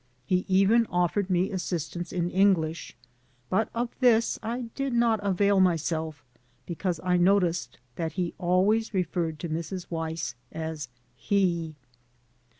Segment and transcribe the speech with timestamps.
[0.25, 2.97] He even offered me assistance in English,
[3.51, 6.25] but of this I did not avail myself
[6.65, 9.85] because I noticed that he always referred to Mrs.
[9.91, 11.75] Weiss as "he."